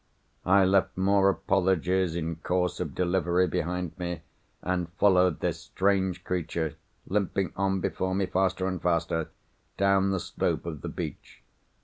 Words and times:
I 0.47 0.65
left 0.65 0.97
more 0.97 1.29
apologies 1.29 2.15
in 2.15 2.37
course 2.37 2.79
of 2.79 2.95
delivery 2.95 3.45
behind 3.45 3.99
me, 3.99 4.23
and 4.63 4.91
followed 4.93 5.41
this 5.41 5.59
strange 5.59 6.23
creature—limping 6.23 7.53
on 7.55 7.81
before 7.81 8.15
me, 8.15 8.25
faster 8.25 8.65
and 8.65 8.81
faster—down 8.81 10.09
the 10.09 10.19
slope 10.19 10.65
of 10.65 10.81
the 10.81 10.89
beach. 10.89 11.43